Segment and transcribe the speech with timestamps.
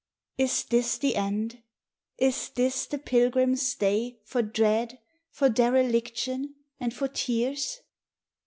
[0.39, 1.61] Is this the end?
[2.17, 7.81] Is this the pilgrim's day For dread, for dereliction, and for tears?